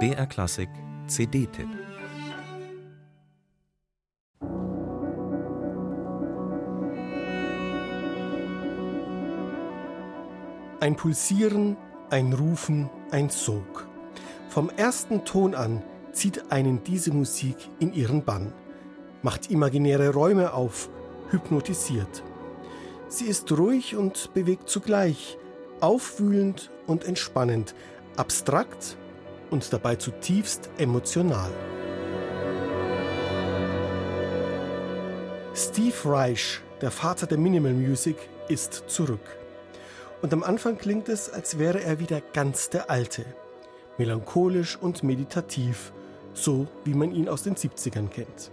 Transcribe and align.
BR 0.00 0.26
Klassik 0.26 0.68
CD-Tipp 1.06 1.68
Ein 10.80 10.96
Pulsieren, 10.96 11.76
ein 12.10 12.32
Rufen, 12.32 12.90
ein 13.12 13.30
Sog. 13.30 13.86
Vom 14.48 14.70
ersten 14.70 15.24
Ton 15.24 15.54
an 15.54 15.84
zieht 16.10 16.50
einen 16.50 16.82
diese 16.82 17.12
Musik 17.12 17.56
in 17.78 17.92
ihren 17.92 18.24
Bann, 18.24 18.52
macht 19.22 19.52
imaginäre 19.52 20.12
Räume 20.12 20.52
auf, 20.52 20.90
hypnotisiert. 21.30 22.24
Sie 23.06 23.26
ist 23.26 23.52
ruhig 23.52 23.94
und 23.94 24.34
bewegt 24.34 24.68
zugleich, 24.68 25.38
aufwühlend 25.80 26.72
und 26.86 27.04
entspannend, 27.04 27.74
abstrakt 28.16 28.96
und 29.50 29.72
dabei 29.72 29.96
zutiefst 29.96 30.70
emotional. 30.78 31.50
Steve 35.54 35.94
Reich, 36.04 36.60
der 36.80 36.90
Vater 36.90 37.26
der 37.26 37.38
Minimal 37.38 37.72
Music, 37.72 38.16
ist 38.48 38.84
zurück. 38.88 39.38
Und 40.20 40.32
am 40.32 40.42
Anfang 40.42 40.78
klingt 40.78 41.08
es, 41.08 41.30
als 41.30 41.58
wäre 41.58 41.82
er 41.82 42.00
wieder 42.00 42.20
ganz 42.20 42.70
der 42.70 42.90
Alte. 42.90 43.24
Melancholisch 43.98 44.76
und 44.76 45.02
meditativ, 45.02 45.92
so 46.32 46.66
wie 46.84 46.94
man 46.94 47.12
ihn 47.12 47.28
aus 47.28 47.44
den 47.44 47.54
70ern 47.54 48.08
kennt. 48.08 48.50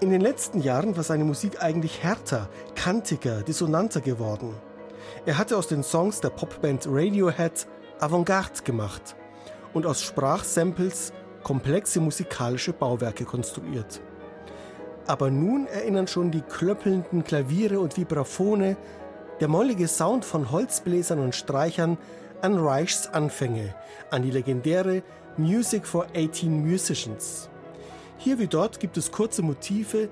In 0.00 0.10
den 0.10 0.20
letzten 0.20 0.60
Jahren 0.62 0.96
war 0.96 1.02
seine 1.02 1.24
Musik 1.24 1.62
eigentlich 1.62 2.02
härter, 2.02 2.48
kantiger, 2.74 3.42
dissonanter 3.42 4.00
geworden. 4.00 4.54
Er 5.26 5.38
hatte 5.38 5.56
aus 5.56 5.68
den 5.68 5.82
Songs 5.82 6.20
der 6.20 6.30
Popband 6.30 6.86
Radiohead 6.88 7.66
Avantgarde 8.00 8.62
gemacht 8.64 9.16
und 9.74 9.86
aus 9.86 10.02
Sprachsamples 10.02 11.12
komplexe 11.42 12.00
musikalische 12.00 12.72
Bauwerke 12.72 13.24
konstruiert. 13.24 14.00
Aber 15.06 15.30
nun 15.30 15.66
erinnern 15.66 16.06
schon 16.06 16.30
die 16.30 16.42
klöppelnden 16.42 17.24
Klaviere 17.24 17.80
und 17.80 17.96
Vibraphone, 17.96 18.76
der 19.40 19.48
mollige 19.48 19.88
Sound 19.88 20.24
von 20.24 20.50
Holzbläsern 20.50 21.18
und 21.18 21.34
Streichern 21.34 21.98
an 22.42 22.58
Reichs 22.58 23.06
Anfänge, 23.06 23.74
an 24.10 24.22
die 24.22 24.30
legendäre 24.30 25.02
Music 25.36 25.86
for 25.86 26.06
18 26.16 26.64
Musicians. 26.64 27.48
Hier 28.18 28.38
wie 28.38 28.46
dort 28.46 28.80
gibt 28.80 28.96
es 28.96 29.10
kurze 29.10 29.42
Motive, 29.42 30.08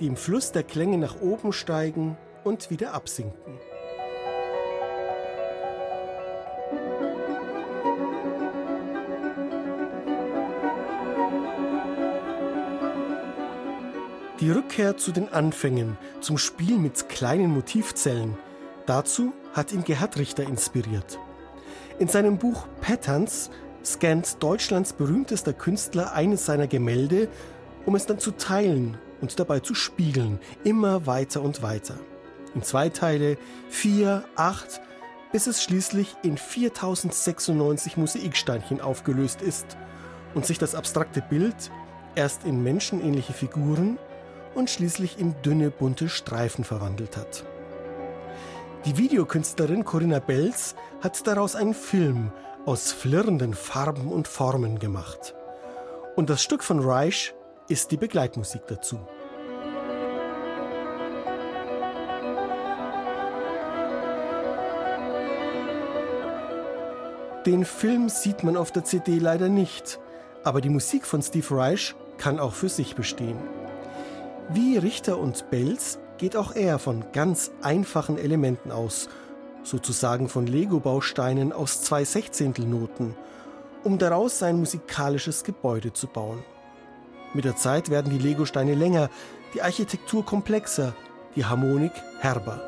die 0.00 0.06
im 0.06 0.16
Fluss 0.16 0.52
der 0.52 0.64
Klänge 0.64 0.98
nach 0.98 1.20
oben 1.20 1.52
steigen 1.52 2.16
und 2.44 2.70
wieder 2.70 2.92
absinken. 2.92 3.58
Die 14.42 14.50
Rückkehr 14.50 14.96
zu 14.96 15.12
den 15.12 15.32
Anfängen, 15.32 15.96
zum 16.20 16.36
Spiel 16.36 16.76
mit 16.76 17.08
kleinen 17.08 17.54
Motivzellen, 17.54 18.36
dazu 18.86 19.32
hat 19.52 19.70
ihn 19.70 19.84
Gerhard 19.84 20.18
Richter 20.18 20.42
inspiriert. 20.42 21.20
In 22.00 22.08
seinem 22.08 22.38
Buch 22.38 22.66
Patterns 22.80 23.50
scannt 23.84 24.42
Deutschlands 24.42 24.94
berühmtester 24.94 25.52
Künstler 25.52 26.12
eines 26.14 26.44
seiner 26.44 26.66
Gemälde, 26.66 27.28
um 27.86 27.94
es 27.94 28.06
dann 28.06 28.18
zu 28.18 28.32
teilen 28.32 28.98
und 29.20 29.38
dabei 29.38 29.60
zu 29.60 29.76
spiegeln, 29.76 30.40
immer 30.64 31.06
weiter 31.06 31.40
und 31.40 31.62
weiter. 31.62 31.94
In 32.56 32.64
zwei 32.64 32.88
Teile, 32.88 33.38
vier, 33.68 34.24
acht, 34.34 34.80
bis 35.30 35.46
es 35.46 35.62
schließlich 35.62 36.16
in 36.24 36.36
4096 36.36 37.96
Mosaiksteinchen 37.96 38.80
aufgelöst 38.80 39.40
ist 39.40 39.76
und 40.34 40.46
sich 40.46 40.58
das 40.58 40.74
abstrakte 40.74 41.22
Bild 41.22 41.70
erst 42.16 42.42
in 42.44 42.64
menschenähnliche 42.64 43.34
Figuren 43.34 43.98
und 44.54 44.70
schließlich 44.70 45.18
in 45.18 45.34
dünne 45.42 45.70
bunte 45.70 46.08
Streifen 46.08 46.64
verwandelt 46.64 47.16
hat. 47.16 47.44
Die 48.84 48.96
Videokünstlerin 48.96 49.84
Corinna 49.84 50.18
Belz 50.18 50.74
hat 51.00 51.26
daraus 51.26 51.54
einen 51.54 51.74
Film 51.74 52.32
aus 52.66 52.92
flirrenden 52.92 53.54
Farben 53.54 54.08
und 54.08 54.28
Formen 54.28 54.78
gemacht. 54.78 55.34
Und 56.16 56.30
das 56.30 56.42
Stück 56.42 56.62
von 56.62 56.80
Reich 56.80 57.34
ist 57.68 57.90
die 57.90 57.96
Begleitmusik 57.96 58.66
dazu. 58.66 58.98
Den 67.46 67.64
Film 67.64 68.08
sieht 68.08 68.44
man 68.44 68.56
auf 68.56 68.70
der 68.70 68.84
CD 68.84 69.18
leider 69.18 69.48
nicht, 69.48 69.98
aber 70.44 70.60
die 70.60 70.68
Musik 70.68 71.06
von 71.06 71.22
Steve 71.22 71.56
Reich 71.56 71.94
kann 72.16 72.38
auch 72.38 72.52
für 72.52 72.68
sich 72.68 72.94
bestehen. 72.94 73.38
Wie 74.50 74.76
Richter 74.76 75.18
und 75.18 75.50
Belz 75.50 75.98
geht 76.18 76.36
auch 76.36 76.54
er 76.54 76.78
von 76.78 77.04
ganz 77.12 77.50
einfachen 77.62 78.18
Elementen 78.18 78.70
aus, 78.70 79.08
sozusagen 79.62 80.28
von 80.28 80.46
Lego-Bausteinen 80.46 81.52
aus 81.52 81.82
zwei 81.82 82.04
Sechzehntelnoten, 82.04 83.14
um 83.84 83.98
daraus 83.98 84.38
sein 84.38 84.58
musikalisches 84.58 85.44
Gebäude 85.44 85.92
zu 85.92 86.06
bauen. 86.06 86.42
Mit 87.34 87.44
der 87.44 87.56
Zeit 87.56 87.88
werden 87.88 88.10
die 88.10 88.18
Legosteine 88.18 88.74
länger, 88.74 89.08
die 89.54 89.62
Architektur 89.62 90.24
komplexer, 90.24 90.94
die 91.34 91.44
Harmonik 91.44 91.92
herber. 92.20 92.60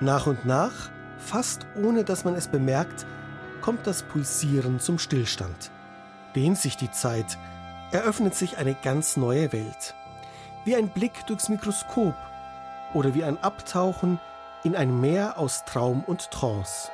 Nach 0.00 0.26
und 0.26 0.44
nach, 0.44 0.90
fast 1.16 1.66
ohne 1.82 2.04
dass 2.04 2.24
man 2.24 2.34
es 2.34 2.48
bemerkt, 2.48 3.06
kommt 3.64 3.86
das 3.86 4.02
Pulsieren 4.02 4.78
zum 4.78 4.98
Stillstand. 4.98 5.70
Dehnt 6.36 6.58
sich 6.58 6.76
die 6.76 6.90
Zeit, 6.90 7.38
eröffnet 7.92 8.34
sich 8.34 8.58
eine 8.58 8.74
ganz 8.74 9.16
neue 9.16 9.54
Welt. 9.54 9.94
Wie 10.66 10.76
ein 10.76 10.90
Blick 10.90 11.26
durchs 11.28 11.48
Mikroskop 11.48 12.14
oder 12.92 13.14
wie 13.14 13.24
ein 13.24 13.42
Abtauchen 13.42 14.20
in 14.64 14.76
ein 14.76 15.00
Meer 15.00 15.38
aus 15.38 15.64
Traum 15.64 16.04
und 16.04 16.30
Trance. 16.30 16.90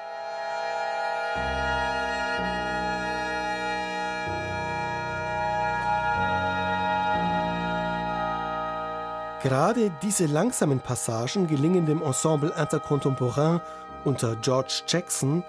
Gerade 9.43 9.91
diese 10.03 10.27
langsamen 10.27 10.79
Passagen 10.79 11.49
gelingen 11.49 11.87
dem 11.87 12.01
Ensemble 12.01 12.53
Intercontemporain 12.57 13.61
unter 14.05 14.37
George 14.37 14.83
Jackson 14.87 15.43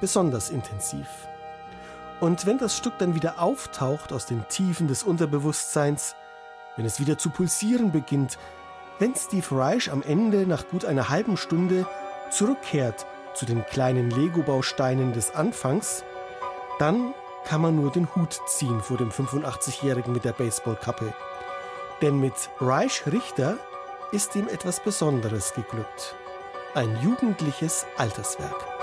besonders 0.00 0.50
intensiv. 0.50 1.06
Und 2.20 2.46
wenn 2.46 2.58
das 2.58 2.76
Stück 2.76 2.98
dann 2.98 3.14
wieder 3.14 3.40
auftaucht 3.40 4.12
aus 4.12 4.26
den 4.26 4.46
Tiefen 4.48 4.88
des 4.88 5.02
Unterbewusstseins, 5.02 6.16
wenn 6.76 6.84
es 6.84 7.00
wieder 7.00 7.18
zu 7.18 7.30
pulsieren 7.30 7.92
beginnt, 7.92 8.38
wenn 8.98 9.14
Steve 9.14 9.46
Reich 9.52 9.92
am 9.92 10.02
Ende 10.02 10.46
nach 10.46 10.66
gut 10.68 10.84
einer 10.84 11.08
halben 11.08 11.36
Stunde 11.36 11.86
zurückkehrt 12.30 13.06
zu 13.34 13.46
den 13.46 13.64
kleinen 13.66 14.10
Lego-Bausteinen 14.10 15.12
des 15.12 15.34
Anfangs, 15.34 16.02
dann 16.78 17.14
kann 17.44 17.60
man 17.60 17.76
nur 17.76 17.92
den 17.92 18.14
Hut 18.14 18.40
ziehen 18.46 18.80
vor 18.80 18.96
dem 18.96 19.10
85-Jährigen 19.10 20.12
mit 20.12 20.24
der 20.24 20.32
Baseballkappe. 20.32 21.14
Denn 22.02 22.20
mit 22.20 22.34
Reich 22.60 23.04
Richter 23.06 23.56
ist 24.12 24.34
ihm 24.36 24.48
etwas 24.48 24.80
Besonderes 24.80 25.54
geglückt. 25.54 26.16
Ein 26.74 26.96
jugendliches 27.02 27.86
Alterswerk. 27.96 28.77